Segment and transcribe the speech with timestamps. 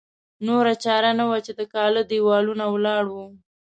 [0.45, 3.25] نوره چاره نه وه چې د کاله دېوالونه ولاړ وو.